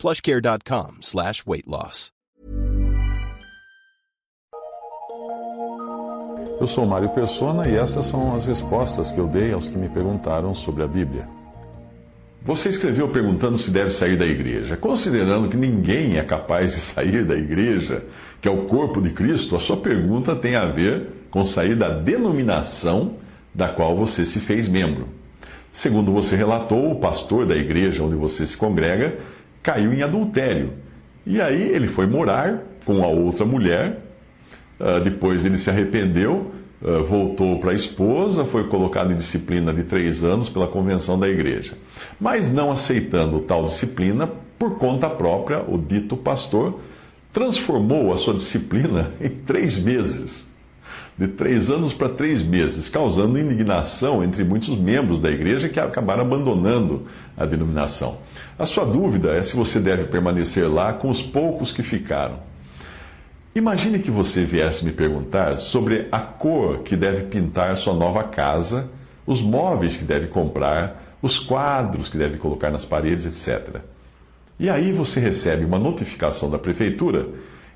plushcare.com 0.00 0.98
slash 1.02 1.44
weight 1.46 1.68
loss. 1.68 2.10
Eu 6.58 6.66
sou 6.66 6.86
Mário 6.86 7.10
Persona 7.10 7.68
e 7.68 7.76
essas 7.76 8.06
são 8.06 8.34
as 8.34 8.46
respostas 8.46 9.10
que 9.10 9.18
eu 9.18 9.26
dei 9.26 9.52
aos 9.52 9.68
que 9.68 9.76
me 9.76 9.88
perguntaram 9.88 10.54
sobre 10.54 10.82
a 10.82 10.86
Bíblia. 10.86 11.24
Você 12.42 12.70
escreveu 12.70 13.08
perguntando 13.08 13.58
se 13.58 13.70
deve 13.70 13.90
sair 13.90 14.16
da 14.16 14.26
igreja. 14.26 14.76
Considerando 14.76 15.48
que 15.50 15.56
ninguém 15.56 16.16
é 16.16 16.22
capaz 16.22 16.74
de 16.74 16.80
sair 16.80 17.24
da 17.24 17.36
igreja, 17.36 18.02
que 18.40 18.48
é 18.48 18.50
o 18.50 18.64
corpo 18.64 19.02
de 19.02 19.10
Cristo, 19.10 19.54
a 19.54 19.60
sua 19.60 19.76
pergunta 19.76 20.34
tem 20.34 20.56
a 20.56 20.64
ver 20.64 21.26
com 21.30 21.44
sair 21.44 21.76
da 21.76 21.90
denominação 21.90 23.16
da 23.54 23.68
qual 23.68 23.94
você 23.94 24.24
se 24.24 24.40
fez 24.40 24.66
membro. 24.66 25.08
Segundo 25.72 26.12
você 26.12 26.36
relatou, 26.36 26.90
o 26.90 27.00
pastor 27.00 27.46
da 27.46 27.56
igreja 27.56 28.02
onde 28.02 28.16
você 28.16 28.44
se 28.44 28.56
congrega 28.56 29.18
caiu 29.62 29.92
em 29.92 30.02
adultério. 30.02 30.72
E 31.26 31.40
aí 31.40 31.62
ele 31.62 31.86
foi 31.86 32.06
morar 32.06 32.62
com 32.84 33.04
a 33.04 33.08
outra 33.08 33.44
mulher, 33.44 34.00
uh, 34.78 35.00
depois 35.00 35.44
ele 35.44 35.58
se 35.58 35.70
arrependeu, 35.70 36.50
uh, 36.82 37.04
voltou 37.04 37.60
para 37.60 37.70
a 37.70 37.74
esposa, 37.74 38.44
foi 38.44 38.64
colocado 38.68 39.12
em 39.12 39.14
disciplina 39.14 39.72
de 39.72 39.84
três 39.84 40.24
anos 40.24 40.48
pela 40.48 40.66
convenção 40.66 41.18
da 41.18 41.28
igreja. 41.28 41.74
Mas 42.18 42.50
não 42.50 42.70
aceitando 42.72 43.40
tal 43.40 43.64
disciplina, 43.64 44.28
por 44.58 44.76
conta 44.76 45.08
própria, 45.08 45.62
o 45.66 45.78
dito 45.78 46.16
pastor 46.16 46.80
transformou 47.32 48.12
a 48.12 48.16
sua 48.16 48.34
disciplina 48.34 49.12
em 49.20 49.28
três 49.28 49.78
meses 49.78 50.49
de 51.20 51.28
três 51.28 51.68
anos 51.68 51.92
para 51.92 52.08
três 52.08 52.42
meses, 52.42 52.88
causando 52.88 53.38
indignação 53.38 54.24
entre 54.24 54.42
muitos 54.42 54.70
membros 54.70 55.18
da 55.18 55.30
igreja 55.30 55.68
que 55.68 55.78
acabaram 55.78 56.22
abandonando 56.22 57.06
a 57.36 57.44
denominação. 57.44 58.16
A 58.58 58.64
sua 58.64 58.86
dúvida 58.86 59.32
é 59.34 59.42
se 59.42 59.54
você 59.54 59.78
deve 59.78 60.04
permanecer 60.04 60.66
lá 60.66 60.94
com 60.94 61.10
os 61.10 61.20
poucos 61.20 61.74
que 61.74 61.82
ficaram. 61.82 62.38
Imagine 63.54 63.98
que 63.98 64.10
você 64.10 64.44
viesse 64.44 64.82
me 64.82 64.92
perguntar 64.92 65.58
sobre 65.58 66.08
a 66.10 66.20
cor 66.20 66.78
que 66.78 66.96
deve 66.96 67.24
pintar 67.24 67.76
sua 67.76 67.92
nova 67.92 68.24
casa, 68.24 68.88
os 69.26 69.42
móveis 69.42 69.98
que 69.98 70.04
deve 70.04 70.28
comprar, 70.28 71.18
os 71.20 71.38
quadros 71.38 72.08
que 72.08 72.16
deve 72.16 72.38
colocar 72.38 72.70
nas 72.70 72.86
paredes, 72.86 73.26
etc. 73.26 73.82
E 74.58 74.70
aí 74.70 74.90
você 74.90 75.20
recebe 75.20 75.66
uma 75.66 75.78
notificação 75.78 76.48
da 76.48 76.58
prefeitura 76.58 77.28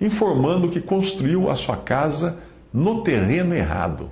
informando 0.00 0.68
que 0.68 0.80
construiu 0.80 1.50
a 1.50 1.56
sua 1.56 1.76
casa 1.76 2.38
no 2.72 3.02
terreno 3.02 3.54
errado. 3.54 4.10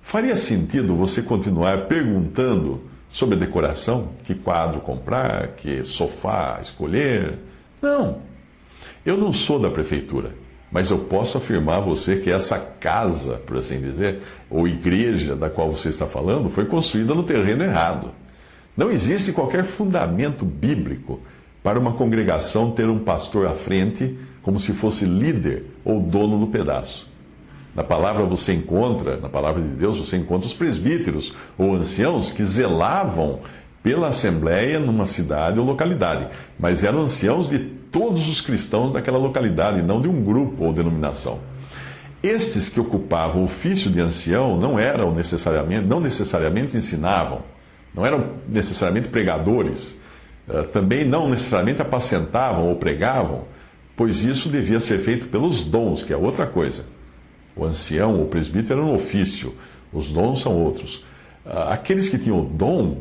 Faria 0.00 0.36
sentido 0.36 0.94
você 0.96 1.22
continuar 1.22 1.86
perguntando 1.86 2.82
sobre 3.10 3.36
a 3.36 3.38
decoração? 3.38 4.10
Que 4.24 4.34
quadro 4.34 4.80
comprar? 4.80 5.48
Que 5.48 5.82
sofá 5.84 6.58
escolher? 6.62 7.38
Não. 7.82 8.18
Eu 9.04 9.16
não 9.16 9.32
sou 9.32 9.58
da 9.58 9.70
prefeitura, 9.70 10.34
mas 10.70 10.90
eu 10.90 11.00
posso 11.00 11.38
afirmar 11.38 11.78
a 11.78 11.84
você 11.84 12.16
que 12.16 12.30
essa 12.30 12.58
casa, 12.58 13.36
por 13.46 13.56
assim 13.56 13.80
dizer, 13.80 14.20
ou 14.48 14.68
igreja 14.68 15.34
da 15.34 15.50
qual 15.50 15.72
você 15.72 15.88
está 15.88 16.06
falando, 16.06 16.48
foi 16.48 16.66
construída 16.66 17.14
no 17.14 17.22
terreno 17.22 17.64
errado. 17.64 18.12
Não 18.76 18.90
existe 18.90 19.32
qualquer 19.32 19.64
fundamento 19.64 20.44
bíblico 20.44 21.20
para 21.62 21.78
uma 21.78 21.92
congregação 21.92 22.70
ter 22.70 22.88
um 22.88 23.00
pastor 23.00 23.46
à 23.46 23.54
frente 23.54 24.18
como 24.42 24.58
se 24.58 24.72
fosse 24.72 25.04
líder 25.04 25.66
ou 25.84 26.00
dono 26.00 26.38
do 26.38 26.46
pedaço. 26.46 27.09
Na 27.74 27.84
palavra 27.84 28.24
você 28.24 28.52
encontra, 28.52 29.16
na 29.16 29.28
palavra 29.28 29.62
de 29.62 29.68
Deus, 29.68 29.96
você 29.96 30.16
encontra 30.16 30.46
os 30.46 30.52
presbíteros 30.52 31.34
ou 31.56 31.74
anciãos 31.74 32.32
que 32.32 32.44
zelavam 32.44 33.40
pela 33.82 34.08
assembleia 34.08 34.78
numa 34.78 35.06
cidade 35.06 35.58
ou 35.58 35.64
localidade, 35.64 36.26
mas 36.58 36.84
eram 36.84 37.00
anciãos 37.00 37.48
de 37.48 37.58
todos 37.58 38.28
os 38.28 38.40
cristãos 38.40 38.92
daquela 38.92 39.18
localidade, 39.18 39.82
não 39.82 40.00
de 40.00 40.08
um 40.08 40.22
grupo 40.22 40.64
ou 40.64 40.72
denominação. 40.72 41.38
Estes 42.22 42.68
que 42.68 42.78
ocupavam 42.78 43.40
o 43.40 43.44
ofício 43.44 43.90
de 43.90 44.00
ancião 44.00 44.58
não 44.58 44.78
eram 44.78 45.14
necessariamente, 45.14 45.86
não 45.86 46.00
necessariamente 46.00 46.76
ensinavam, 46.76 47.40
não 47.94 48.04
eram 48.04 48.32
necessariamente 48.46 49.08
pregadores, 49.08 49.98
eh, 50.48 50.62
também 50.64 51.04
não 51.04 51.30
necessariamente 51.30 51.80
apacentavam 51.80 52.68
ou 52.68 52.76
pregavam, 52.76 53.44
pois 53.96 54.22
isso 54.22 54.50
devia 54.50 54.80
ser 54.80 54.98
feito 54.98 55.28
pelos 55.28 55.64
dons, 55.64 56.02
que 56.02 56.12
é 56.12 56.16
outra 56.16 56.46
coisa. 56.46 56.84
O 57.56 57.64
ancião, 57.64 58.22
o 58.22 58.26
presbítero, 58.26 58.80
era 58.80 58.88
um 58.88 58.94
ofício, 58.94 59.54
os 59.92 60.08
dons 60.12 60.40
são 60.40 60.56
outros. 60.56 61.04
Ah, 61.44 61.74
aqueles 61.74 62.08
que 62.08 62.18
tinham 62.18 62.40
o 62.40 62.44
dom, 62.44 62.98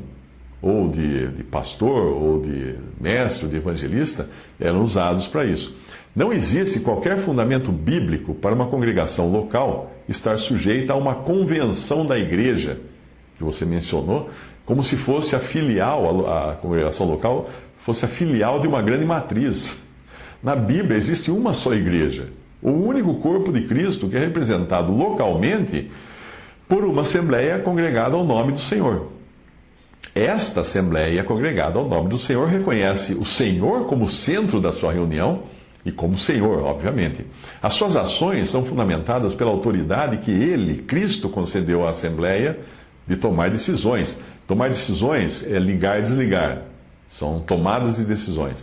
ou 0.61 0.89
de, 0.89 1.27
de 1.27 1.43
pastor, 1.43 2.13
ou 2.13 2.41
de 2.41 2.75
mestre, 2.99 3.45
ou 3.45 3.51
de 3.51 3.57
evangelista, 3.57 4.27
eram 4.59 4.83
usados 4.83 5.27
para 5.27 5.45
isso. 5.45 5.75
Não 6.15 6.33
existe 6.33 6.79
qualquer 6.79 7.17
fundamento 7.19 7.71
bíblico 7.71 8.33
para 8.33 8.53
uma 8.53 8.67
congregação 8.67 9.31
local 9.31 9.91
estar 10.07 10.37
sujeita 10.37 10.93
a 10.93 10.95
uma 10.95 11.15
convenção 11.15 12.05
da 12.05 12.17
igreja, 12.17 12.79
que 13.37 13.43
você 13.43 13.63
mencionou, 13.63 14.29
como 14.65 14.83
se 14.83 14.97
fosse 14.97 15.35
a 15.35 15.39
filial, 15.39 16.27
a, 16.27 16.51
a 16.51 16.55
congregação 16.55 17.07
local 17.07 17.49
fosse 17.77 18.05
a 18.05 18.07
filial 18.07 18.59
de 18.59 18.67
uma 18.67 18.81
grande 18.81 19.05
matriz. 19.05 19.79
Na 20.43 20.55
Bíblia 20.55 20.97
existe 20.97 21.31
uma 21.31 21.53
só 21.53 21.73
igreja, 21.73 22.27
o 22.61 22.71
único 22.71 23.15
corpo 23.15 23.51
de 23.51 23.61
Cristo 23.61 24.07
que 24.07 24.17
é 24.17 24.19
representado 24.19 24.91
localmente 24.91 25.89
por 26.67 26.83
uma 26.83 27.01
assembleia 27.01 27.59
congregada 27.59 28.15
ao 28.15 28.23
nome 28.23 28.51
do 28.51 28.59
Senhor. 28.59 29.07
Esta 30.13 30.61
assembleia 30.61 31.23
congregada 31.23 31.79
ao 31.79 31.87
nome 31.87 32.09
do 32.09 32.17
Senhor 32.17 32.47
reconhece 32.47 33.13
o 33.13 33.25
Senhor 33.25 33.85
como 33.85 34.09
centro 34.09 34.59
da 34.59 34.71
sua 34.71 34.91
reunião 34.91 35.43
e 35.85 35.91
como 35.91 36.17
Senhor, 36.17 36.63
obviamente. 36.63 37.25
As 37.61 37.73
suas 37.73 37.95
ações 37.95 38.49
são 38.49 38.65
fundamentadas 38.65 39.33
pela 39.33 39.51
autoridade 39.51 40.17
que 40.17 40.31
ele, 40.31 40.83
Cristo, 40.83 41.29
concedeu 41.29 41.85
à 41.85 41.91
assembleia 41.91 42.59
de 43.07 43.15
tomar 43.15 43.49
decisões. 43.49 44.19
Tomar 44.45 44.69
decisões 44.69 45.45
é 45.47 45.57
ligar 45.57 45.99
e 45.99 46.03
desligar. 46.03 46.63
São 47.07 47.39
tomadas 47.39 47.97
de 47.97 48.03
decisões. 48.03 48.57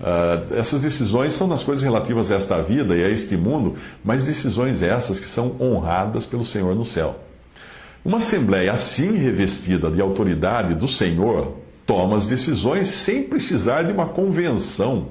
Uh, 0.00 0.54
essas 0.54 0.82
decisões 0.82 1.32
são 1.32 1.48
nas 1.48 1.64
coisas 1.64 1.82
relativas 1.82 2.30
a 2.30 2.36
esta 2.36 2.62
vida 2.62 2.96
e 2.96 3.02
a 3.02 3.08
este 3.08 3.36
mundo, 3.36 3.76
mas 4.04 4.26
decisões 4.26 4.80
essas 4.80 5.18
que 5.18 5.26
são 5.26 5.56
honradas 5.60 6.24
pelo 6.24 6.44
Senhor 6.44 6.74
no 6.74 6.84
céu. 6.84 7.18
Uma 8.04 8.18
assembleia 8.18 8.72
assim 8.72 9.12
revestida 9.16 9.90
de 9.90 10.00
autoridade 10.00 10.74
do 10.74 10.86
Senhor 10.86 11.56
toma 11.84 12.16
as 12.16 12.28
decisões 12.28 12.88
sem 12.88 13.24
precisar 13.24 13.82
de 13.82 13.92
uma 13.92 14.06
convenção. 14.06 15.08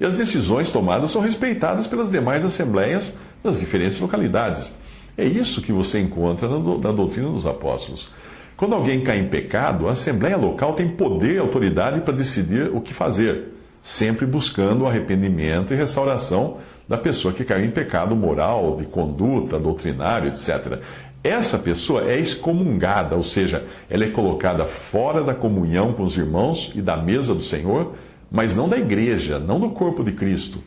E 0.00 0.04
as 0.04 0.18
decisões 0.18 0.72
tomadas 0.72 1.12
são 1.12 1.22
respeitadas 1.22 1.86
pelas 1.86 2.10
demais 2.10 2.44
assembleias 2.44 3.16
das 3.42 3.60
diferentes 3.60 4.00
localidades. 4.00 4.74
É 5.16 5.24
isso 5.24 5.62
que 5.62 5.72
você 5.72 6.00
encontra 6.00 6.48
na 6.48 6.92
doutrina 6.92 7.30
dos 7.30 7.46
apóstolos. 7.46 8.10
Quando 8.56 8.74
alguém 8.74 9.00
cai 9.00 9.18
em 9.18 9.28
pecado, 9.28 9.88
a 9.88 9.92
assembleia 9.92 10.36
local 10.36 10.72
tem 10.72 10.88
poder 10.88 11.36
e 11.36 11.38
autoridade 11.38 12.00
para 12.00 12.14
decidir 12.14 12.70
o 12.74 12.80
que 12.80 12.92
fazer 12.92 13.57
sempre 13.88 14.26
buscando 14.26 14.84
o 14.84 14.86
arrependimento 14.86 15.72
e 15.72 15.76
restauração 15.76 16.58
da 16.86 16.98
pessoa 16.98 17.32
que 17.32 17.42
caiu 17.42 17.64
em 17.64 17.70
pecado 17.70 18.14
moral, 18.14 18.76
de 18.76 18.84
conduta, 18.84 19.58
doutrinário, 19.58 20.28
etc. 20.28 20.82
Essa 21.24 21.58
pessoa 21.58 22.04
é 22.04 22.18
excomungada, 22.20 23.16
ou 23.16 23.22
seja, 23.22 23.64
ela 23.88 24.04
é 24.04 24.10
colocada 24.10 24.66
fora 24.66 25.22
da 25.22 25.34
comunhão 25.34 25.94
com 25.94 26.02
os 26.02 26.18
irmãos 26.18 26.70
e 26.74 26.82
da 26.82 26.98
mesa 26.98 27.34
do 27.34 27.40
Senhor, 27.40 27.94
mas 28.30 28.54
não 28.54 28.68
da 28.68 28.76
igreja, 28.76 29.38
não 29.38 29.58
do 29.58 29.70
corpo 29.70 30.04
de 30.04 30.12
Cristo, 30.12 30.62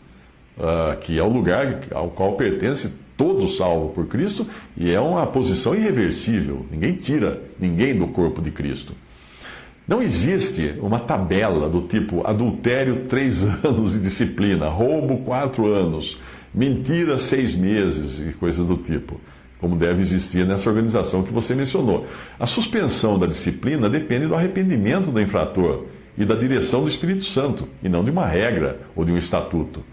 uh, 0.57 0.97
que 0.99 1.19
é 1.19 1.23
o 1.23 1.29
lugar 1.29 1.79
ao 1.91 2.09
qual 2.09 2.33
pertence 2.33 2.91
todo 3.15 3.47
salvo 3.49 3.89
por 3.89 4.07
Cristo 4.07 4.47
e 4.75 4.91
é 4.91 4.99
uma 4.99 5.27
posição 5.27 5.75
irreversível. 5.75 6.65
Ninguém 6.71 6.95
tira 6.95 7.39
ninguém 7.59 7.95
do 7.95 8.07
corpo 8.07 8.41
de 8.41 8.49
Cristo. 8.49 8.95
Não 9.87 10.01
existe 10.01 10.75
uma 10.79 10.99
tabela 10.99 11.67
do 11.67 11.81
tipo 11.81 12.25
adultério 12.25 13.05
três 13.07 13.41
anos 13.63 13.93
de 13.93 13.99
disciplina, 13.99 14.69
roubo 14.69 15.17
quatro 15.19 15.73
anos, 15.73 16.19
mentira 16.53 17.17
seis 17.17 17.55
meses 17.55 18.19
e 18.19 18.33
coisas 18.33 18.65
do 18.65 18.77
tipo, 18.77 19.19
como 19.59 19.75
deve 19.75 20.01
existir 20.01 20.45
nessa 20.45 20.69
organização 20.69 21.23
que 21.23 21.33
você 21.33 21.55
mencionou. 21.55 22.05
A 22.39 22.45
suspensão 22.45 23.17
da 23.17 23.25
disciplina 23.25 23.89
depende 23.89 24.27
do 24.27 24.35
arrependimento 24.35 25.11
do 25.11 25.21
infrator 25.21 25.85
e 26.17 26.25
da 26.25 26.35
direção 26.35 26.83
do 26.83 26.87
Espírito 26.87 27.23
Santo, 27.23 27.67
e 27.81 27.89
não 27.89 28.03
de 28.03 28.11
uma 28.11 28.25
regra 28.25 28.81
ou 28.95 29.03
de 29.03 29.11
um 29.11 29.17
estatuto. 29.17 29.83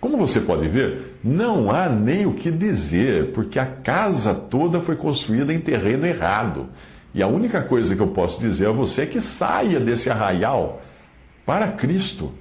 Como 0.00 0.16
você 0.18 0.40
pode 0.40 0.68
ver, 0.68 1.16
não 1.24 1.70
há 1.70 1.88
nem 1.88 2.26
o 2.26 2.34
que 2.34 2.50
dizer, 2.50 3.32
porque 3.32 3.58
a 3.58 3.66
casa 3.66 4.34
toda 4.34 4.80
foi 4.80 4.96
construída 4.96 5.52
em 5.52 5.58
terreno 5.58 6.06
errado. 6.06 6.68
E 7.14 7.22
a 7.22 7.28
única 7.28 7.62
coisa 7.62 7.94
que 7.94 8.02
eu 8.02 8.08
posso 8.08 8.40
dizer 8.40 8.66
a 8.66 8.72
você 8.72 9.02
é 9.02 9.06
que 9.06 9.20
saia 9.20 9.78
desse 9.78 10.10
arraial 10.10 10.82
para 11.46 11.68
Cristo. 11.68 12.32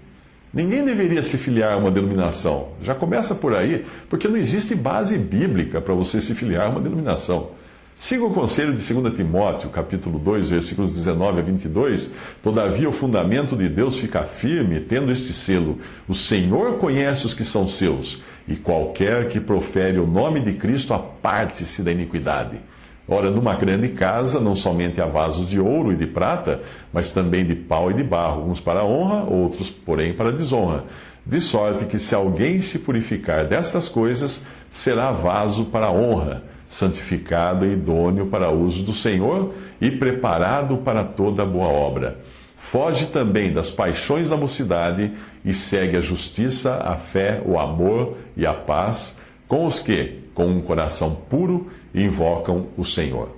Ninguém 0.52 0.84
deveria 0.84 1.22
se 1.22 1.38
filiar 1.38 1.74
a 1.74 1.78
uma 1.78 1.92
denominação. 1.92 2.70
Já 2.81 2.96
começa 2.96 3.36
por 3.36 3.56
aí, 3.56 3.86
porque 4.10 4.28
não 4.28 4.38
existe 4.38 4.74
base 4.74 5.18
bíblica 5.18 5.80
para 5.80 5.94
você 5.94 6.20
se 6.20 6.34
filiar 6.34 6.68
a 6.68 6.70
uma 6.70 6.81
denominação. 6.81 7.52
Siga 7.96 8.25
o 8.25 8.34
conselho 8.34 8.74
de 8.74 8.94
2 8.94 9.16
Timóteo, 9.16 9.70
capítulo 9.70 10.18
2, 10.18 10.50
versículos 10.50 10.94
19 10.96 11.40
a 11.40 11.44
22. 11.44 12.12
Todavia 12.42 12.90
o 12.90 12.92
fundamento 12.92 13.56
de 13.56 13.70
Deus 13.70 13.96
fica 13.96 14.24
firme, 14.24 14.80
tendo 14.80 15.12
este 15.12 15.34
selo: 15.34 15.80
O 16.08 16.14
Senhor 16.14 16.78
conhece 16.80 17.25
os 17.25 17.34
que 17.34 17.44
são 17.44 17.68
seus, 17.68 18.22
e 18.48 18.56
qualquer 18.56 19.28
que 19.28 19.40
profere 19.40 20.00
o 20.00 20.08
nome 20.08 20.40
de 20.40 20.54
Cristo 20.54 20.94
aparte-se 20.94 21.84
da 21.84 21.92
iniquidade. 21.92 22.60
Ora, 23.07 23.29
numa 23.29 23.55
grande 23.55 23.89
casa, 23.89 24.39
não 24.39 24.55
somente 24.55 25.01
há 25.01 25.05
vasos 25.05 25.50
de 25.50 25.59
ouro 25.59 25.91
e 25.91 25.95
de 25.95 26.07
prata, 26.07 26.61
mas 26.91 27.11
também 27.11 27.45
de 27.45 27.55
pau 27.55 27.91
e 27.91 27.94
de 27.94 28.03
barro, 28.03 28.50
uns 28.50 28.59
para 28.59 28.85
honra, 28.85 29.23
outros, 29.23 29.69
porém, 29.69 30.13
para 30.13 30.31
desonra. 30.31 30.85
De 31.25 31.41
sorte 31.41 31.85
que, 31.85 32.00
se 32.00 32.15
alguém 32.15 32.59
se 32.59 32.79
purificar 32.79 33.47
destas 33.47 33.89
coisas, 33.89 34.45
será 34.69 35.11
vaso 35.11 35.65
para 35.65 35.91
honra 35.91 36.44
santificado 36.73 37.65
e 37.65 37.73
idôneo 37.73 38.27
para 38.27 38.51
uso 38.51 38.83
do 38.83 38.94
Senhor 38.94 39.53
e 39.79 39.91
preparado 39.91 40.77
para 40.77 41.03
toda 41.03 41.45
boa 41.45 41.67
obra. 41.67 42.17
Foge 42.57 43.05
também 43.07 43.53
das 43.53 43.69
paixões 43.69 44.27
da 44.27 44.35
mocidade 44.35 45.11
e 45.45 45.53
segue 45.53 45.97
a 45.97 46.01
justiça, 46.01 46.75
a 46.83 46.95
fé, 46.95 47.41
o 47.45 47.59
amor 47.59 48.17
e 48.35 48.45
a 48.45 48.53
paz 48.53 49.19
com 49.47 49.65
os 49.65 49.79
que, 49.79 50.21
com 50.33 50.47
um 50.47 50.61
coração 50.61 51.13
puro, 51.29 51.67
invocam 51.94 52.68
o 52.78 52.84
Senhor. 52.84 53.36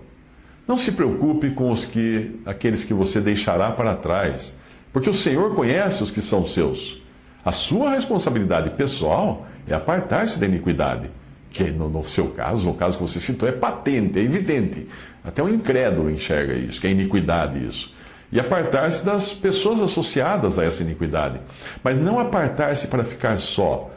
Não 0.68 0.78
se 0.78 0.92
preocupe 0.92 1.52
com 1.52 1.70
os 1.70 1.86
que 1.86 2.40
aqueles 2.46 2.84
que 2.84 2.94
você 2.94 3.22
deixará 3.22 3.72
para 3.72 3.96
trás, 3.96 4.56
porque 4.92 5.10
o 5.10 5.14
Senhor 5.14 5.54
conhece 5.56 6.02
os 6.02 6.12
que 6.12 6.22
são 6.22 6.46
seus. 6.46 7.02
A 7.44 7.52
sua 7.52 7.92
responsabilidade 7.92 8.72
pessoal 8.72 9.46
é 9.68 9.74
apartar-se 9.74 10.40
da 10.40 10.46
iniquidade 10.46 11.10
que 11.56 11.64
no, 11.72 11.88
no, 11.88 12.04
seu 12.04 12.32
caso, 12.32 12.66
no 12.66 12.74
caso 12.74 12.98
que 12.98 13.04
você 13.04 13.18
citou, 13.18 13.48
é 13.48 13.52
patente, 13.54 14.20
é 14.20 14.22
evidente. 14.22 14.90
Até 15.24 15.42
o 15.42 15.48
incrédulo 15.48 16.12
enxerga 16.12 16.54
isso, 16.54 16.82
que 16.82 16.88
é 16.88 16.92
iniquidade 16.92 17.66
isso. 17.66 17.94
E 18.30 18.40
apartar-se 18.40 19.06
das 19.06 19.32
pessoas 19.32 19.80
associadas 19.80 20.60
a 20.60 20.66
essa 20.66 20.84
iniquidade. 20.84 21.40
Mas 21.82 21.98
não 21.98 22.20
apartar-se 22.20 22.88
para 22.88 23.06
ficar 23.06 23.38
só, 23.38 23.90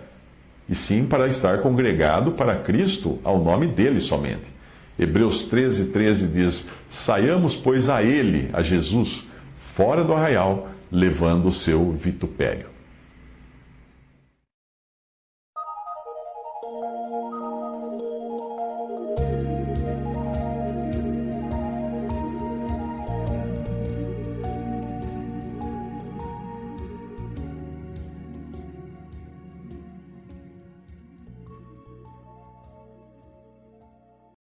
e 0.68 0.74
sim 0.74 1.04
para 1.06 1.26
estar 1.26 1.60
congregado 1.62 2.32
para 2.32 2.56
Cristo 2.56 3.18
ao 3.24 3.42
nome 3.42 3.66
dele 3.66 4.00
somente. 4.00 4.58
Hebreus 4.98 5.44
13, 5.44 5.86
13 5.86 6.26
diz: 6.26 6.68
Saiamos, 6.90 7.54
pois, 7.54 7.88
a 7.88 8.02
ele, 8.02 8.50
a 8.52 8.62
Jesus, 8.62 9.24
fora 9.74 10.02
do 10.04 10.12
arraial, 10.12 10.68
levando 10.90 11.46
o 11.46 11.52
seu 11.52 11.92
vitupério. 11.92 12.77